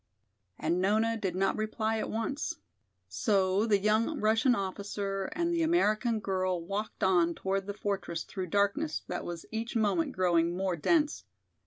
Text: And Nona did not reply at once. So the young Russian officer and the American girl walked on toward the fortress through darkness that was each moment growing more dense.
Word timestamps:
And 0.57 0.81
Nona 0.81 1.15
did 1.15 1.35
not 1.35 1.55
reply 1.55 1.99
at 1.99 2.09
once. 2.09 2.55
So 3.07 3.67
the 3.67 3.77
young 3.77 4.19
Russian 4.19 4.55
officer 4.55 5.25
and 5.33 5.53
the 5.53 5.61
American 5.61 6.19
girl 6.19 6.59
walked 6.59 7.03
on 7.03 7.35
toward 7.35 7.67
the 7.67 7.75
fortress 7.75 8.23
through 8.23 8.47
darkness 8.47 9.03
that 9.05 9.23
was 9.25 9.45
each 9.51 9.75
moment 9.75 10.13
growing 10.13 10.57
more 10.57 10.75
dense. 10.75 11.23